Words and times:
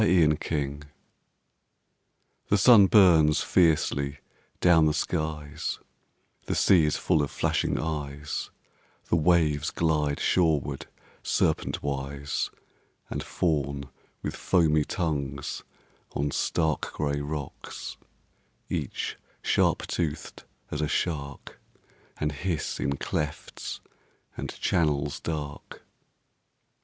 A 0.03 0.27
PICTURE 0.29 0.79
THE 2.49 2.57
sun 2.57 2.87
burns 2.87 3.41
fiercely 3.43 4.17
down 4.59 4.87
the 4.87 4.95
skies; 4.95 5.77
The 6.47 6.55
sea 6.55 6.85
is 6.85 6.97
full 6.97 7.21
of 7.21 7.29
flashing 7.29 7.79
eyes; 7.79 8.49
The 9.09 9.15
waves 9.15 9.69
glide 9.69 10.19
shoreward 10.19 10.87
serpentwise 11.21 12.49
And 13.11 13.21
fawn 13.21 13.91
with 14.23 14.35
foamy 14.35 14.85
tongues 14.85 15.61
on 16.13 16.31
stark 16.31 16.93
Gray 16.93 17.21
rocks, 17.21 17.97
each 18.71 19.17
sharp 19.43 19.85
toothed 19.85 20.45
as 20.71 20.81
a 20.81 20.87
shark, 20.87 21.59
And 22.17 22.31
hiss 22.31 22.79
in 22.79 22.97
clefts 22.97 23.81
and 24.35 24.49
channels 24.59 25.19
dark. 25.19 25.85